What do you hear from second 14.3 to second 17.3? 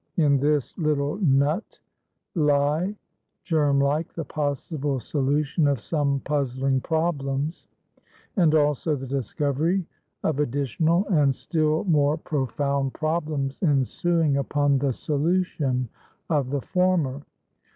upon the solution of the former.